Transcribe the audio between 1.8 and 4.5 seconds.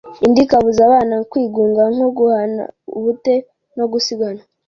nko guhana ubute no gusiganwa.